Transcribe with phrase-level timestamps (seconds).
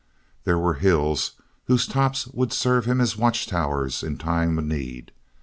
[0.45, 1.33] There were hills
[1.65, 5.11] whose tops would serve him as watch towers in time of need.